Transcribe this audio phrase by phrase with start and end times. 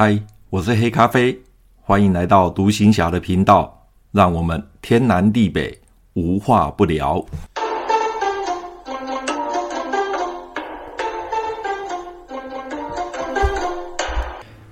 [0.00, 0.16] 嗨，
[0.48, 1.36] 我是黑咖啡，
[1.80, 5.76] 欢迎来到独行侠的频道，让我们天南地北
[6.12, 7.26] 无话不聊。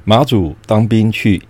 [0.04, 1.43] 马祖当兵去，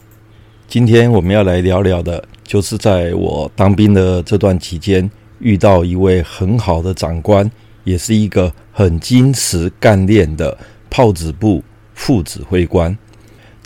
[0.66, 7.50] 今天我们要来聊聊的，就是在我当兵的这段期间，遇到一位很好的长官，
[7.84, 10.56] 也是一个很矜持干练的
[10.88, 11.62] 炮子部
[11.92, 12.96] 副指挥官。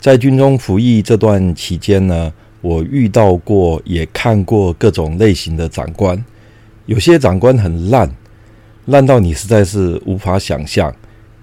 [0.01, 6.25] 在军中服役这段期间呢，我遇到过，也看过各种类型的长官，
[6.87, 8.09] 有些长官很烂，
[8.85, 10.91] 烂到你实在是无法想象；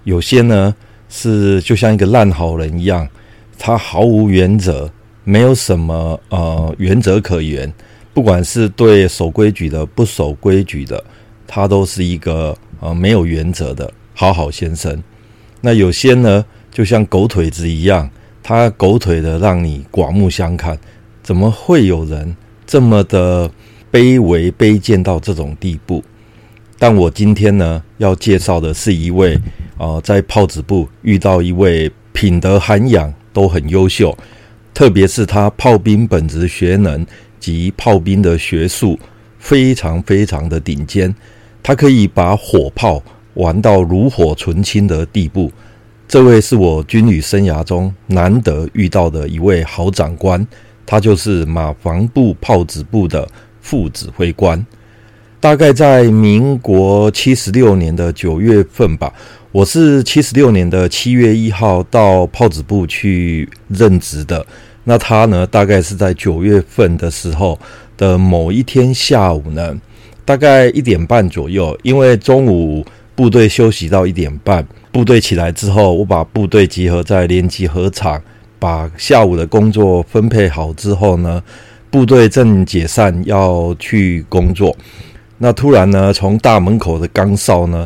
[0.03, 0.75] 有些呢
[1.07, 3.07] 是就像一个烂好人一样。
[3.57, 4.91] 他毫无原则，
[5.23, 7.71] 没有什么呃原则可言。
[8.13, 11.01] 不管是对守规矩的、不守规矩的，
[11.47, 15.01] 他都是一个呃没有原则的好好先生。
[15.61, 18.09] 那有些呢，就像狗腿子一样，
[18.41, 20.77] 他狗腿的让你刮目相看。
[21.23, 23.49] 怎么会有人这么的
[23.91, 26.03] 卑微卑贱到这种地步？
[26.77, 29.39] 但我今天呢，要介绍的是一位
[29.77, 33.13] 呃，在炮子部遇到一位品德涵养。
[33.31, 34.17] 都很优秀，
[34.73, 37.05] 特别是他炮兵本职学能
[37.39, 38.99] 及炮兵的学术
[39.37, 41.13] 非常非常的顶尖，
[41.61, 43.01] 他可以把火炮
[43.35, 45.51] 玩到炉火纯青的地步。
[46.09, 50.43] 这位是我军旅生涯中难得遇到的一位好长官，
[50.83, 53.27] 他就是马防部炮子部的
[53.61, 54.65] 副指挥官。
[55.39, 59.13] 大概在民国七十六年的九月份吧。
[59.51, 64.43] 我是七十六年的七月一号到炮子部去任职的。
[64.85, 67.59] 那他呢，大概是在九月份的时候
[67.95, 69.79] 的某一天下午呢，
[70.25, 71.77] 大概一点半左右。
[71.83, 72.83] 因为中午
[73.19, 78.21] 部队休息到一点半，部队起来之后，我把部队集合在连集合场，
[78.57, 81.43] 把下午的工作分配好之后呢，
[81.91, 84.73] 部队正解散要去工作。
[85.37, 87.85] 那突然呢，从大门口的岗哨呢。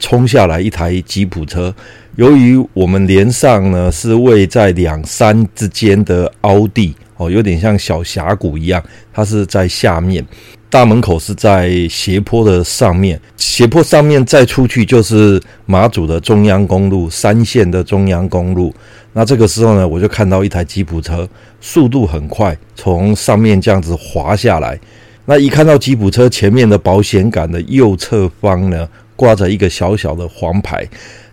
[0.00, 1.74] 冲下来一台吉普车，
[2.14, 8.80] 由于我们连上呢是位在两山之间的凹地哦，有点像小峡谷一样，
[9.12, 10.24] 它是在下面，
[10.70, 18.72] 大门口是在斜坡的上面，斜坡上面再出去就是马祖的中央公路，三线的中央公路。
[19.14, 21.26] 那这个时候呢，我就看到一台吉普车，
[21.60, 24.78] 速度很快，从上面这样子滑下来。
[25.24, 28.86] 那一看到吉普车前面的保险杆的右侧方呢，
[29.16, 30.86] 挂着一个小小的黄牌，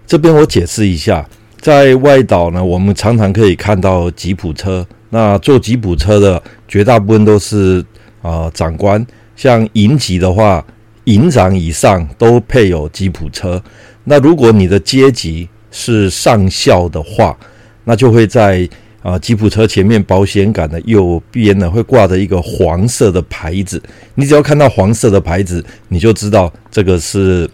[0.07, 1.28] 这边我解释一下，
[1.59, 4.88] 在外岛呢，我们常常可以看到吉普车。
[5.09, 7.85] 那坐吉普车的绝大部分都是
[8.22, 10.66] 啊、长官，像营级的话，
[11.06, 13.62] 营长以上都配有吉普车。
[14.03, 17.38] 那如果你的阶级是上校的话，
[17.84, 18.68] 那就会在
[19.01, 23.81] 啊、吉普车前面保险杆的右边呢，会挂着一个黄色的牌子。
[24.16, 27.50] 你只要看到黄色的牌子，你就知道这个是。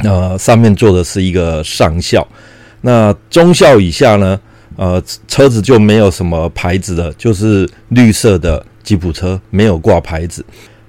[0.00, 2.28] 呃，上面坐的是一个上校，
[2.82, 4.38] 那中校以下呢？
[4.76, 10.44] 呃，车子就没有什么牌子的，就是绿色的吉普车，没有挂牌子。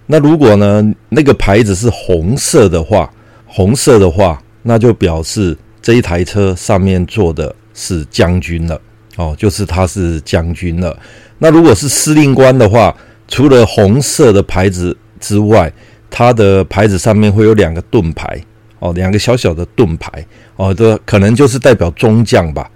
[0.07, 3.07] 那如果呢，那个牌子是红色的话，
[3.45, 8.81] 红色的话，那就表示这一台车上面坐的是将军了，
[9.17, 10.97] 哦，就是他是将军了。
[11.37, 12.95] 那如果是司令官的话，
[13.27, 15.71] 除了红色的牌子之外，
[16.09, 18.41] 他的牌子上面会有两个盾牌。
[18.79, 20.23] 哦，两个小小的盾牌，
[20.55, 22.69] 哦，这可能就是代表中将吧。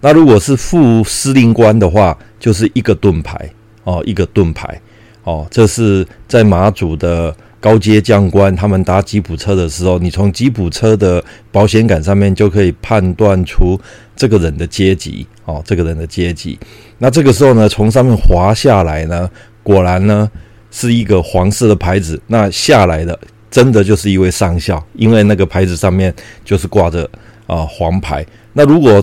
[0.00, 3.50] 那如果是副司令官的话，就是一个盾牌，
[3.82, 4.80] 哦，一个盾牌，
[5.28, 11.22] 哦，这是在马祖的高阶将官，他们搭吉普车的时候，你从吉普车的
[11.52, 13.78] 保险杆上面就可以判断出
[14.16, 16.58] 这个人的阶级，哦，这个人的阶级。
[16.96, 19.28] 那这个时候呢，从上面滑下来呢，
[19.62, 20.30] 果然呢
[20.70, 23.18] 是一个黄色的牌子，那下来的。
[23.50, 26.14] 真的就是一位上校，因为那个牌子上面
[26.44, 27.08] 就是挂着
[27.46, 28.24] 啊黄牌。
[28.52, 29.02] 那如果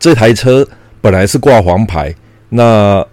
[0.00, 0.66] 这台车
[1.00, 2.12] 本来是挂黄牌，
[2.48, 3.06] 那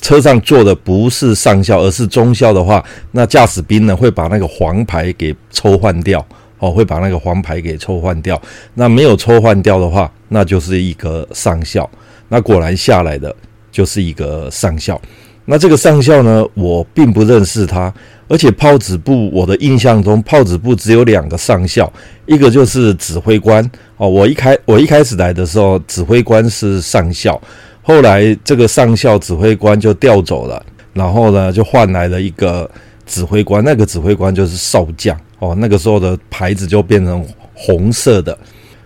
[0.00, 6.24] 车上坐的不是上校，而是中校的话，那驾驶兵呢会把那个黄牌给抽换掉，
[6.58, 8.40] 哦，会把那个黄牌给抽换掉。
[8.74, 11.88] 那没有抽换掉的话，那就是一个上校。
[12.28, 13.34] 那果然下来的
[13.72, 15.00] 就是一个上校。
[15.44, 17.92] 那这个上校呢，我并不认识他。
[18.28, 21.92] 而且炮子部，我的印象中，炮子部只有两个上校，
[22.26, 24.08] 一个就是指挥官哦。
[24.08, 27.40] 我一开我一开始来的时候，指挥官是上校，
[27.82, 32.70] 后来这个上校指挥官就调走了，然后呢，就换来了一个
[33.06, 35.54] 指挥官，那个指挥官就是少将哦。
[35.58, 37.24] 那个时候的牌子就变成
[37.54, 38.36] 红色的，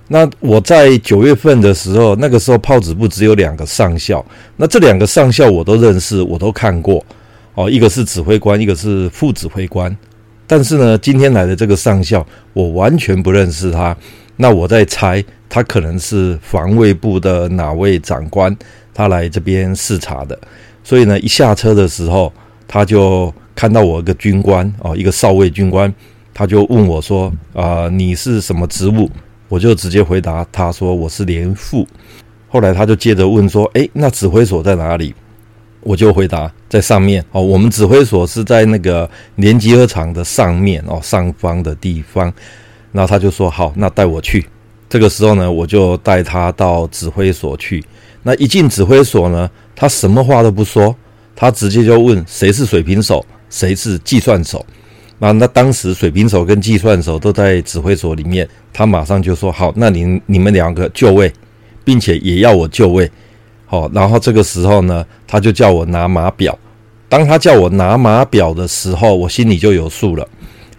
[0.09, 4.25] 那我在九月份的时候，那个时候炮子部只有两个上校，
[4.57, 7.05] 那这两个上校我都认识，我都看过
[7.55, 9.95] 哦，一个是指挥官，一个是副指挥官。
[10.47, 13.97] 但是呢，今天来的这个上校，我完全不认识他。
[14.37, 18.55] 那我在猜，他可能是防卫部的哪位长官，
[18.95, 20.39] 他来这边视察的。
[20.83, 22.33] 所以呢，一下车的时候，
[22.69, 25.93] 他就看到我一个军官哦，一个少尉军官，
[26.33, 29.11] 他就问我说：“啊、你是什么职务？”
[29.49, 31.87] 我就直接回答他说：“我是连副。”
[32.49, 35.15] 后来他就接着问说：“诶，那指挥所在哪里？”
[35.81, 42.33] 我就回答在上面哦，我们指挥所是在那个连集合场的上面哦，上方的地方。
[42.91, 44.47] 然后他就说：“好，那带我去。”
[44.89, 47.85] 这个时候呢，我就带他到指挥所去。
[48.25, 50.97] 那一进指挥所呢，他什么话都不说，
[51.37, 53.25] 他直接就问：“谁是水平手？
[53.51, 54.67] 谁是计算手？”
[55.21, 61.33] 那那当时水平手跟计算手都在指挥所里面，他马上就说：“好，那你你们两个就位，
[61.85, 63.09] 并且也要我就位。”
[63.67, 66.59] 好，然后这个时候呢，他就叫我拿码表。
[67.09, 70.27] 当他叫我拿码表的时候，我心里就有数了。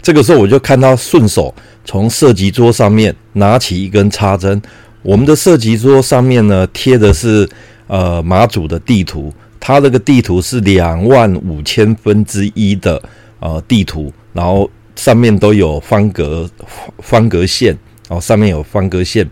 [0.01, 1.53] 这个时候，我就看他顺手
[1.85, 4.61] 从射击桌上面拿起一根插针。
[5.05, 7.47] 我们的射击桌上面呢，贴的是
[7.85, 12.99] 呃马祖的地图，它那个地图是两万五千分之一的
[13.39, 16.49] 呃地图，然后上面都有方格
[16.97, 17.77] 方格线，
[18.09, 19.29] 哦，上面有方格线。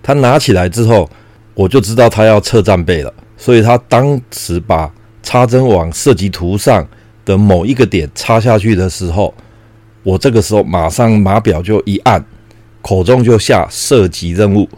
[0.00, 1.10] 他拿起来之后。
[1.56, 4.92] 我就知道他要测战备了，所以他当时把
[5.22, 6.86] 插针往射击图上
[7.24, 9.32] 的某一个点插下去的时候，
[10.02, 12.22] 我这个时候马上码表就一按，
[12.82, 14.68] 口中就下射击任务。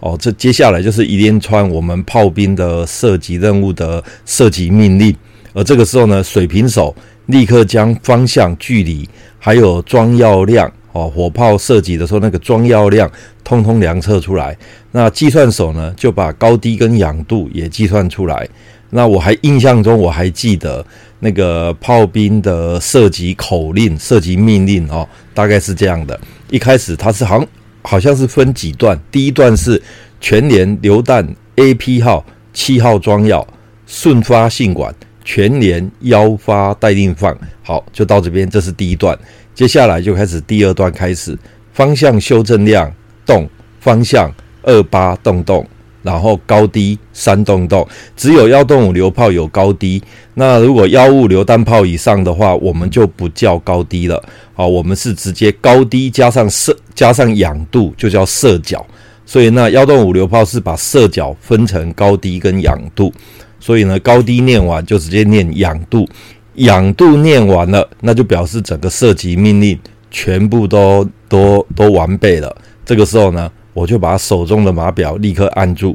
[0.00, 5.14] 哦，这接下来就是一连串我们炮兵的射击任务的射击命令。
[5.52, 6.94] 而这个时候呢，水平手
[7.26, 9.08] 立刻将方向、距离
[9.38, 10.70] 还有装药量。
[10.92, 13.10] 哦，火炮射击的时候，那个装药量
[13.44, 14.56] 通通量测出来。
[14.92, 18.48] 那计算手呢，就把高低跟仰度也计算出来。
[18.88, 20.82] 那我还印象中，我还记得
[21.20, 26.18] 那个炮兵的射击口令、射击命令哦，大概是这样的。
[26.48, 27.46] 一开始它是好像
[27.86, 29.80] 好像是分几段，第一段是
[30.20, 31.24] 全连榴弹
[31.54, 33.46] AP 号七号装药
[33.86, 34.92] 顺发信管，
[35.24, 37.36] 全连腰发待定放。
[37.62, 39.16] 好，就到这边，这是第一段。
[39.54, 41.38] 接下来就开始第二段开始，
[41.72, 42.92] 方向修正量
[43.24, 43.48] 动，
[43.80, 44.30] 方向
[44.62, 45.64] 二八动动，
[46.06, 47.86] 然后高低三动动。
[48.16, 50.00] 只有幺洞五榴炮有高低，
[50.34, 54.22] 那如果幺五榴弹炮以上的话，我们就不叫高低了。
[54.54, 58.86] 好，我们是直接高低加上射加上仰度，就叫射角。
[59.26, 63.12] 所以那幺洞五榴炮是把射角分成高低跟仰度，
[63.58, 66.08] 所以呢，高低念完就直接念仰度。
[66.54, 69.78] 仰度念完了，那就表示整个射击命令
[70.10, 72.56] 全部都都都完备了。
[72.84, 75.94] 这个时候呢，我就把手中的码表立刻按住。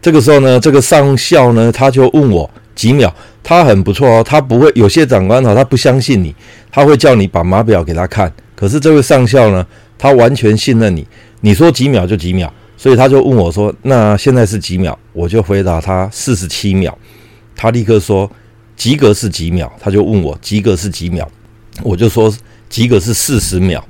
[0.00, 3.14] 这个时候呢，这个上校呢，他就问我几秒。
[3.42, 6.34] 他很不错哦，他不会有些长官哈，他不相信你，
[6.70, 8.32] 他会叫你把码表给他看。
[8.54, 9.66] 可是这位上校呢，
[9.98, 11.06] 他完全信任你，
[11.42, 16.96] 你说几秒就几秒，所以他就问我说：“那现在是几秒？”我就回答他：“四十七秒。”
[17.54, 18.30] 他立刻说。
[18.74, 19.70] 及格是几秒？
[19.78, 21.28] 他就问我及格是几秒，
[21.84, 22.32] 我就说
[22.68, 23.84] 及格是四十秒。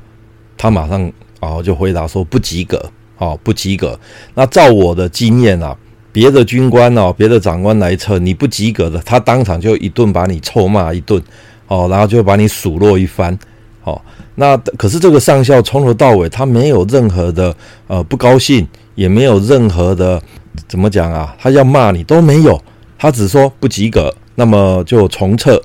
[0.59, 1.11] 他马上
[1.41, 2.79] 啊就回答说不及格，
[3.23, 3.99] 哦不及格。
[4.35, 5.77] 那照我的经验啊，
[6.11, 11.23] 别的军官哦，别的长官来测你不及格的，他当场就一顿把你臭骂一顿，
[11.69, 13.39] 哦，然后就把你数落一番，
[13.85, 14.01] 哦。
[14.35, 17.55] 那可是这个上校从头到尾他没有任何的
[17.87, 20.21] 呃不高兴，也没有任何的
[20.67, 22.61] 怎么讲啊，他要骂你都没有，
[22.99, 24.13] 他只说不及格。
[24.35, 25.63] 那么就重测，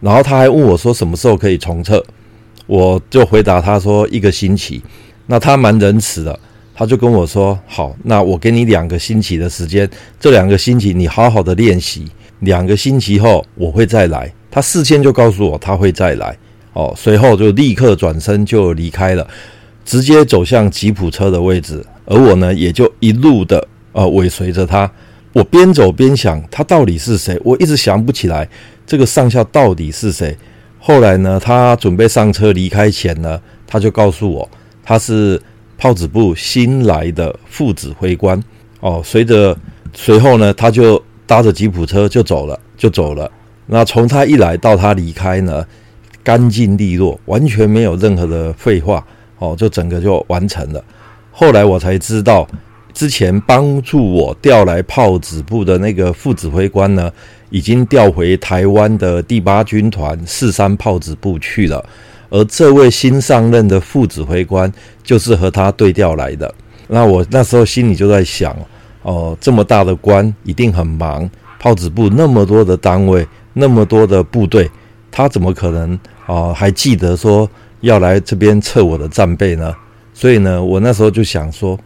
[0.00, 2.04] 然后他还问我说什么时候可以重测，
[2.66, 4.82] 我就回答他说一个星期。
[5.26, 6.40] 那他蛮仁慈的，
[6.78, 12.06] 他就跟我说好，那我给你两个星期的时间，这两个星期你好好的练习，
[12.38, 14.32] 两个星期后我会再来。
[14.48, 16.38] 他事先就告诉我他会再来，
[16.74, 19.26] 哦，随后就立刻转身就离开了，
[19.84, 24.88] 直接走向吉普车的位置，而我呢也就一路的呃尾随着他。
[25.32, 27.36] 我边走边想，他到底是谁？
[27.42, 28.48] 我一直想不起来
[28.86, 30.36] 这个上校到底是谁。
[30.78, 34.48] 后来呢，他准备上车离开前呢，他就告诉我，
[34.84, 35.42] 他是
[35.78, 38.38] 炮子部新来的副指挥官。
[38.80, 39.56] 哦，随着
[39.94, 43.30] 随后呢，他就搭着吉普车就走了，就走了。
[43.64, 45.64] 那从他一来到他离开呢，
[46.22, 49.02] 干净利落，完全没有任何的废话。
[49.38, 50.84] 哦，就整个就完成了。
[51.30, 52.46] 后来我才知道。
[52.94, 57.12] 之前帮助我调来炮子部的那个副指挥官呢，
[57.48, 61.84] 已经调回台湾的第八军团四三炮子部去了。
[62.30, 66.52] 而这位新上任的副指挥官，就是和他对调来的。
[66.86, 68.56] 那我那时候心里就在想，
[69.02, 74.70] 哦，这么大的官一定很忙，炮子部那么多的单位，那么多的部队，
[75.10, 75.94] 他怎么可能
[76.26, 77.48] 啊、哦、还记得说
[77.80, 79.74] 要来这边测我的战备呢？
[80.14, 81.78] 所以呢，我那时候就想说，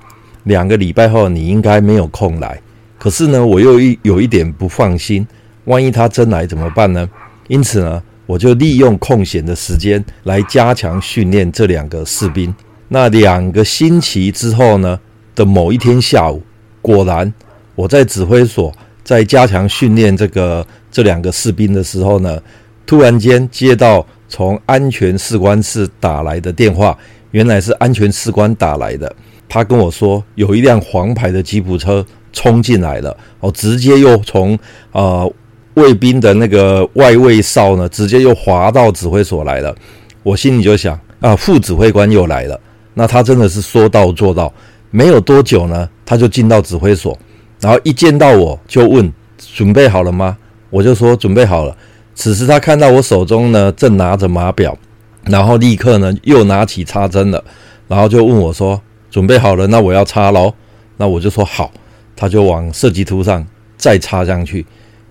[0.45, 2.61] 两个礼拜后你应该没有空来。
[2.99, 5.27] 可是呢，我又一有一点不放心，
[5.65, 7.09] 万一他真来怎么办呢？
[7.49, 12.55] 因此呢，我就利用空闲的时间来加强训练这两个士兵。
[12.89, 14.99] 那两个星期之后呢
[15.35, 16.43] 的某一天下午，
[16.81, 17.33] 果然
[17.75, 22.41] 我在指挥所在加强训练这个这两个士兵的时候呢，
[22.85, 26.97] 突然间接到从安全士官室打来的电话，
[27.31, 29.15] 原来是安全士官打来的。
[29.49, 34.59] 他跟我说，有一辆黄牌的吉普车冲进来了，哦，直接又从
[34.93, 35.31] 呃
[35.75, 39.75] 卫兵的那个外卫哨呢，直接又滑到指挥所来了。
[40.23, 42.59] 我心里就想啊，副指挥官又来了。
[42.95, 44.53] 那他真的是说到做到，
[44.91, 47.19] 没有多久呢，他就进到指挥所，
[47.61, 50.37] 然后一见到我就问准备好了吗？
[50.71, 51.77] 我就说准备好了。
[52.15, 54.77] 此时他看到我手中呢正拿着码表，
[55.25, 57.43] 然后立刻呢又拿起插针了，
[57.89, 58.81] 然后就问我说。
[59.11, 60.55] 准备好了，那我要插喽。
[60.97, 61.71] 那我就说好，
[62.17, 64.65] 他就往射击图上再插上去，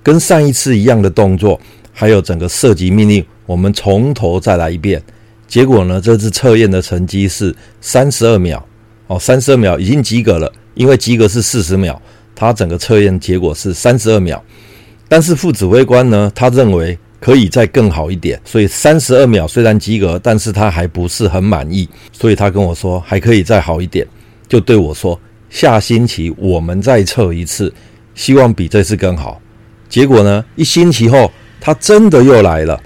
[0.04, 1.60] 跟上一次一样的动作，
[1.92, 5.02] 还有整个射击命令，我们从头再来一遍。
[5.48, 8.66] 结果呢，这次测验的成绩是三十二秒，
[9.08, 12.02] 哦，三十二秒已经及格了，因为及格是四十秒，
[12.36, 14.44] 他整个测验结果是三十二秒。
[15.08, 16.98] 但是副指挥官呢，他认为。
[17.22, 24.08] 可以再更好一点，所以三十二秒虽然及格，但是他还不是很满意，所以他跟我说还可以再好一点，
[24.48, 27.72] 就对我说下星期我们再测一次，
[28.16, 29.40] 希望比这次更好。
[29.92, 32.82] 结果呢，一星期后他真的又来了，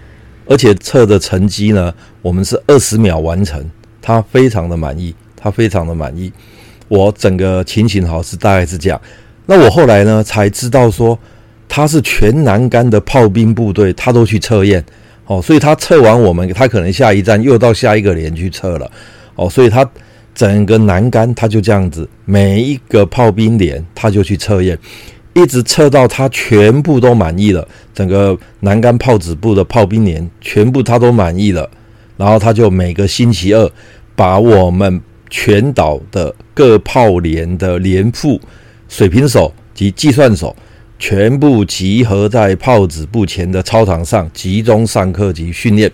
[0.45, 3.63] 而且测的成绩呢，我们是二十秒完成，
[4.01, 6.33] 他非常的满意，他非常的满意。
[6.87, 8.99] 我整个情形好是大概是这样，
[9.45, 11.17] 那我后来呢才知道说。
[11.67, 14.81] 他是全南竿的炮兵部队，他都去测验，
[15.25, 18.89] 哦，所以他测完我们，他可能下一站又到下一个连去测了，
[19.35, 19.85] 哦，所以他
[20.35, 24.77] 整个南竿他就这样子，每一个炮兵连他就去测验，
[25.35, 31.69] 一直测到他全部都满意了，整个南竿炮子部的炮兵连全部他都满意了，
[32.17, 33.69] 然后他就每个星期二
[34.15, 38.39] 把我们全岛的各炮连的连副、
[38.87, 40.55] 水平手及计算手。
[40.97, 45.91] 全部集合在炮子部前的操场上集中上课及训练，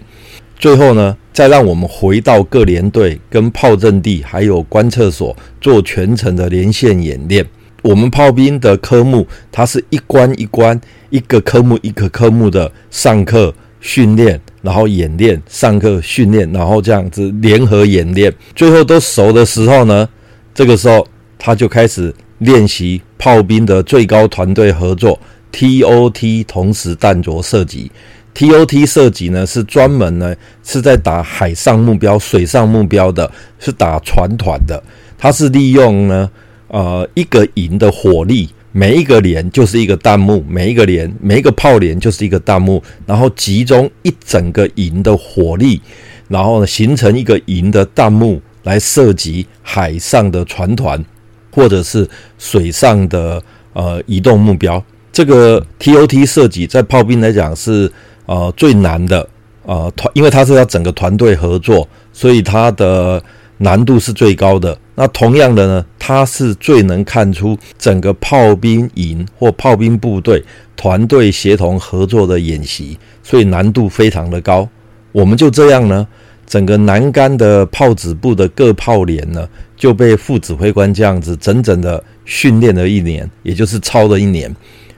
[0.59, 7.43] 最后呢，再让我们回到各连队跟炮阵地还有观测所做全程的连线演练。
[7.81, 20.07] 我们炮兵的科目，它是一关一关，一个科目一个科目的上课训练，然后演练，上课训练，然后这样子联合演练，最后都熟的时候呢，
[20.53, 21.07] 这个时候
[21.37, 22.13] 他就开始。
[22.41, 25.19] 练习炮兵的最高团队合作
[25.51, 27.91] ，TOT 同时弹着射击。
[28.33, 34.81] TOT 射击呢是专门呢是在打海上目标、水上目标的，是打船团的。
[35.19, 36.27] 它是利用呢
[36.71, 45.79] 呃一个营的火力，每一个连就是一个弹幕，每一个连每一个炮连就是一个弹幕，然后集中一整个营的火力，
[46.27, 51.05] 然后呢形成一个营的弹幕来射击海上的船团。
[51.53, 57.91] 或者是水上的呃移动目标，这个 TOT 射击在炮兵来讲是
[58.25, 59.27] 呃最难的
[59.65, 63.21] 呃团，因为它是要整个团队合作，所以它的
[63.57, 64.79] 难度是最高的。
[65.01, 70.43] 那同样的呢，它是最能看出整个炮兵营或炮兵部队
[70.75, 74.69] 团队协同合作的演习，所以难度非常的高。
[75.11, 76.07] 我们就这样呢。
[76.45, 84.53] 整个南竿的炮指部的各炮连呢，就被副指挥官这样子整整的训练了一年，也就是操了一年。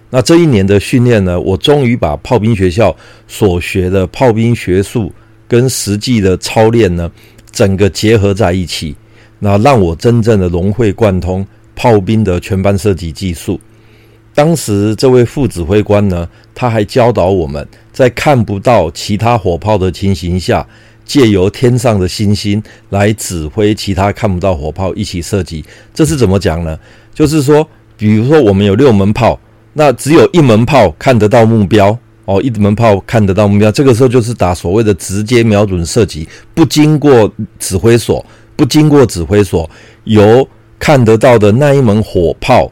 [0.10, 2.94] 那这一年的训练呢，我终于把炮兵学校
[3.26, 5.14] 所学的炮兵学术
[5.48, 7.10] 跟实际的操练呢，
[7.52, 8.96] 整个结合在一起，
[9.44, 11.46] 那让我真正的融会贯通
[11.76, 13.60] 炮兵的全班射击技术。
[14.34, 20.66] 当时这位副指挥官呢，他还教导我们在看不到其他火炮的情形下。
[21.06, 25.62] 借由天上的星星来指挥其他看不到火炮一起射击，
[25.94, 26.80] 这是怎么讲呢？
[27.14, 29.38] 就是说，比如说我们有六门炮，
[29.74, 39.70] 那只有一门炮看得到目标哦，一门炮看得到目标，这个时候就是打所谓的直接瞄准射击，不经过指挥所，不经过指挥所，
[40.04, 40.48] 由
[40.80, 42.72] 看得到的那一门火炮，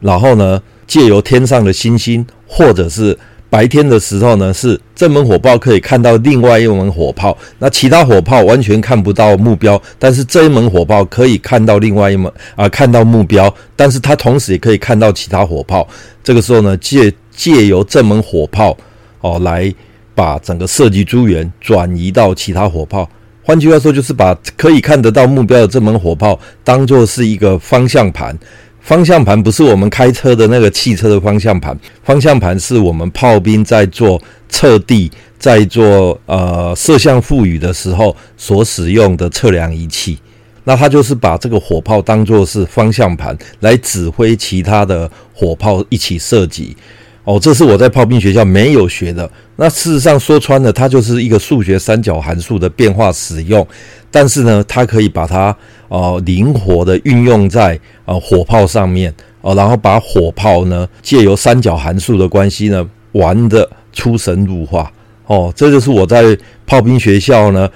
[0.00, 3.16] 然后呢，借由天上的星星或者是
[3.48, 15.86] 白天的时候呢，是这门火炮可以看到另外一门火炮，那其他火炮完全看不到目标，但是这一门火炮可以看到另外一门啊、看到目标，但是它同时也可以看到其他火炮。
[16.22, 18.76] 这个时候呢，借借由这门火炮
[19.20, 19.72] 哦，来
[20.14, 23.08] 把整个射击资源转移到其他火炮。
[23.42, 28.38] 换句话说，就是把可以看得到目标的这门火炮当作是一个方向盘。
[28.80, 40.18] 方向盘不是我们开车的那个汽车的方向盘，方向盘是我们炮兵在做测地、在做呃射向赋予的时候所使用的测量仪器。
[40.64, 46.76] 那它就是把这个火炮当作是方向盘来指挥其他的火炮一起射击。
[47.24, 49.30] 哦，这是我在炮兵学校没有学的。
[49.56, 53.66] 那事实上说穿了，它就是一个数学三角函数的变化使用。
[54.10, 55.54] 但是呢，它可以把它
[55.88, 64.90] 呃灵活的运用在呃火炮上面哦，然后把火炮呢借由三角函数的关系呢玩得出神入化
[65.26, 66.36] 哦，这就是我在
[66.66, 67.68] 炮兵学校呢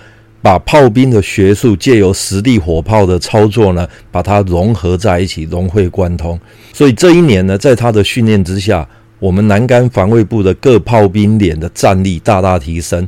[0.42, 6.38] 把炮兵的学术借由实地火炮的操作呢把它融合在一起，融会贯通。
[6.72, 8.86] 所以这一年呢，在他的训练之下，
[9.18, 13.06] 我们南竿防卫部的各炮兵连的战力大大提升，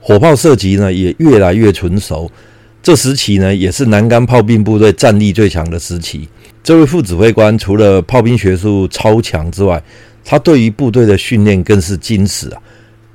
[0.00, 2.30] 火炮射击呢也越来越纯熟。
[2.82, 6.28] 这时期呢，也是南竿炮兵部队战力最强的时期。
[6.62, 9.82] 这位副指挥官除了炮兵学术超强之外，
[10.24, 12.62] 他对于部队的训练更是精实啊。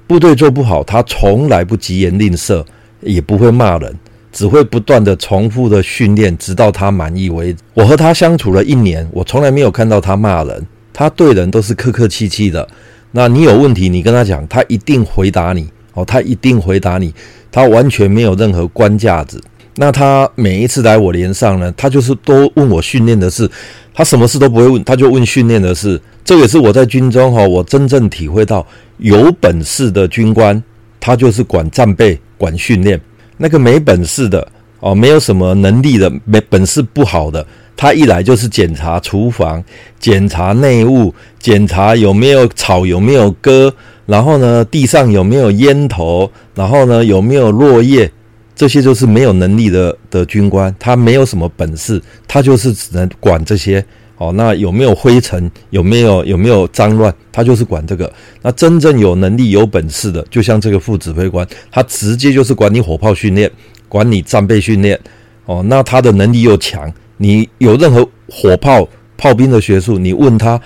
[0.05, 2.63] 部队做不好，他从来不疾言吝啬，
[3.01, 3.95] 也不会骂人，
[4.31, 7.59] 只会不断的重复的训练，直到他满意为止。
[7.73, 12.65] 我和他相处了一年，我从来没有看到他骂人，他对人都是客客气气的。
[13.11, 17.13] 那你有问题，你跟他讲，他一定回答你哦，他一定回答你，
[17.51, 19.41] 他完全没有任何官架子。
[19.75, 23.49] 那他每一次来我连上呢，他就是都问我训练的事，
[23.93, 25.99] 他什么事都不会问，他就问训练的事。
[26.23, 28.65] 这也是我在军中哈，我真正体会到
[28.97, 30.61] 有本事的军官，
[30.99, 32.97] 他就是管战备、管训练；
[33.37, 34.47] 那个没本事的
[34.83, 37.45] 哦，没有什么能力的、没本事不好的，
[37.77, 39.63] 他一来就是检查厨房、
[39.97, 43.73] 检查内务、检查有没有草有没有割，
[44.05, 48.11] 然后呢，地上有没有烟头，然后呢，有没有落叶。
[48.55, 53.83] 这些就是没有能力的的军官，他没有什么本事，他就是只能管这些。
[54.17, 55.49] 哦，那有没有灰尘？
[55.71, 57.13] 有没有有没有脏乱？
[57.31, 58.11] 他就是管这个。
[58.43, 63.51] 那真正有能力、有本事的，就像这个副指挥官，他直接就是管你火炮训练，
[63.93, 64.99] 管你战备训练。
[65.45, 70.59] 哦，那他的能力又强，你有任何火炮炮兵的学术，你问他，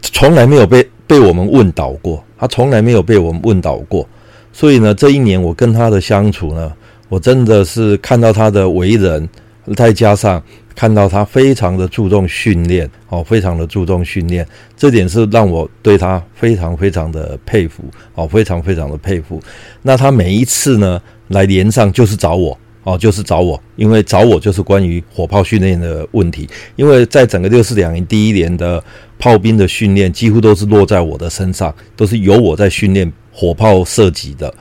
[0.00, 4.08] 从来没有被被我们问倒过，他从来没有被我们问倒过。
[4.52, 6.72] 所以呢，这一年我跟他的相处呢。
[7.08, 9.28] 我真的是看到他的为人，
[9.76, 10.42] 再加上
[10.74, 14.46] 看到他非常的注重训练，哦，非常的注重训练，
[14.78, 19.38] 这点是让我对他非常非常的佩服，哦，非常非常的佩服。
[19.82, 28.82] 那他每一次呢来连上就是找我，哦，就是找我，因为找我就是关于火炮训练的问题，因为在整个六四两营第一连的
[29.18, 34.52] 炮兵的训练几乎都是落在我的身上，都是由我在训练火炮射击的。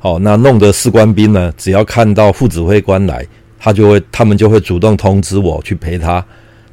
[0.00, 3.26] 好，那弄得士官兵呢，只要看到副指挥官来，
[3.58, 6.24] 他就会，他们就会主动通知我去陪他。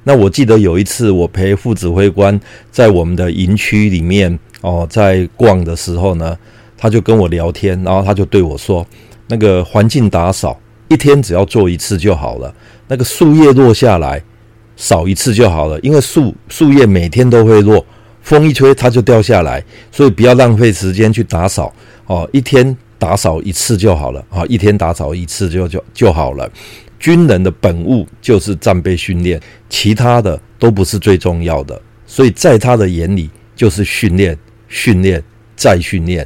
[0.03, 2.39] 那我记得有一次，我陪副指挥官
[2.69, 6.37] 在我们的营区里面哦，在逛的时候呢，
[6.77, 8.85] 他就跟我聊天，然后他就对我说
[9.27, 12.53] ：“那个环境打扫一天只要做一次就好了，
[12.87, 14.21] 那个树叶落下来
[14.75, 17.85] 扫一次就好了，因为树树叶每天都会落，
[18.21, 21.73] 风一吹它就掉下来，所以不要浪费时间去打扫
[22.07, 26.49] 哦，一天。”打扫一次就好了啊，一天打扫一次就就就好了。
[26.97, 31.79] 军人的本务就是战备训练，其他的都不是最重要的。
[32.07, 34.35] 所以在他的眼里，就是训练、
[34.69, 35.21] 训练
[35.57, 36.25] 再训练。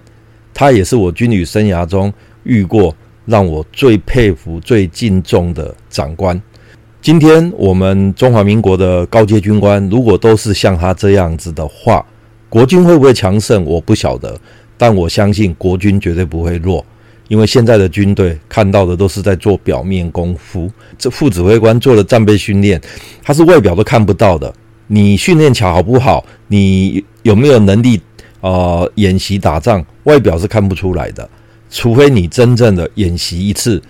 [0.53, 2.95] 他也是我军旅生涯中遇过
[3.29, 6.41] 让我最佩服、最敬重的长官。
[6.99, 12.03] 今天我们中华民国的高阶军官，如果都是像他这样子的话，
[12.49, 13.63] 国军会不会强盛？
[13.63, 14.35] 我不晓得。
[14.75, 16.83] 但我相信国军绝对不会弱，
[17.27, 20.71] 因为现在的军队看到的都是在做表面功夫。
[20.97, 22.81] 这副指挥官做了战备训练，
[23.21, 24.51] 他是外表都看不到的。
[24.87, 26.25] 你训练巧好不好？
[26.47, 28.01] 你有没有能力？
[28.41, 31.29] 呃，演习打仗，外表是看不出来的。
[31.69, 33.81] 除非你真正的演习一次，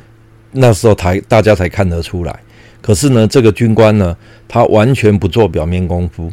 [0.52, 2.40] 那时候才大家才看得出来。
[2.82, 4.16] 可是呢，这个军官呢，
[4.48, 6.32] 他完全不做表面功夫，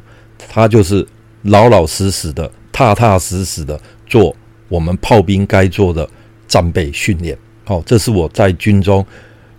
[0.49, 1.07] 他就是
[1.43, 4.35] 老老实实的、踏踏实实的做。
[4.69, 6.09] 我们炮兵该做的
[6.49, 9.07] 战备训练，好，这是我在军中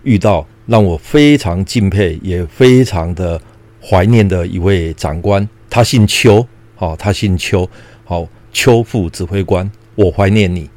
[0.02, 3.40] 遇到让我非常敬佩也非常的
[3.82, 5.48] 怀念的一位长官。
[5.70, 7.66] 他姓邱，好，他姓邱，
[8.04, 9.70] 好，邱副指挥官。
[9.94, 10.68] 我怀念你。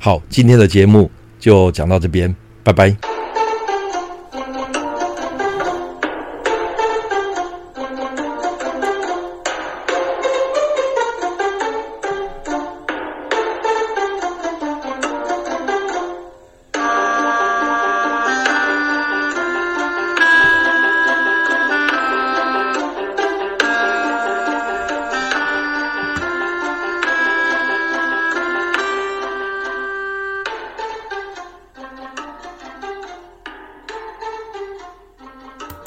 [0.00, 3.17] 好，今天的节目就讲到这边，拜拜。